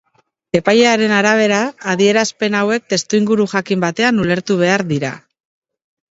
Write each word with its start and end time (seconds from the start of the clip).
Epailearen 0.59 1.11
arabera, 1.17 1.59
adierazpen 1.91 2.57
haiek 2.59 2.87
testuinguru 2.93 3.45
jakin 3.51 3.83
batean 3.83 4.23
ulertu 4.23 4.57
behar 4.63 4.85
dira. 4.93 5.13